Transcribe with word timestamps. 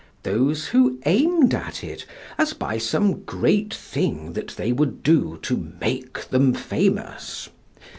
Those 0.23 0.69
who 0.69 0.99
aimed 1.05 1.53
at 1.53 1.83
it 1.83 2.07
as 2.35 2.53
by 2.53 2.79
some 2.79 3.21
great 3.21 3.71
thing 3.71 4.33
that 4.33 4.55
they 4.57 4.71
would 4.71 5.03
do 5.03 5.37
to 5.43 5.71
make 5.79 6.25
them 6.29 6.55
famous? 6.55 7.49